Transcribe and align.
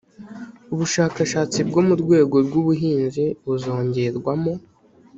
ubushakashatsi 0.73 1.59
bwo 1.67 1.81
mu 1.87 1.95
rwego 2.01 2.35
rw 2.45 2.53
ubuhinzi 2.61 3.25
buzongerwamo 3.45 4.53